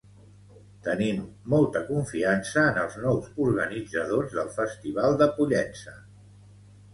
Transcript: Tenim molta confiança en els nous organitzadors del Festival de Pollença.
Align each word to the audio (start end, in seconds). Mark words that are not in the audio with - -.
Tenim 0.85 1.19
molta 1.53 1.83
confiança 1.89 2.63
en 2.69 2.79
els 2.85 2.97
nous 3.03 3.27
organitzadors 3.49 4.35
del 4.39 4.51
Festival 4.57 5.21
de 5.25 5.29
Pollença. 5.37 5.95